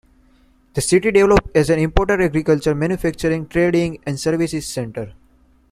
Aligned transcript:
The 0.73 0.81
city 0.81 1.11
developed 1.11 1.55
as 1.55 1.69
an 1.69 1.77
important 1.77 2.23
agricultural, 2.23 2.75
manufacturing, 2.75 3.45
trading 3.47 3.99
and 4.03 4.19
services 4.19 4.65
centre. 4.65 5.13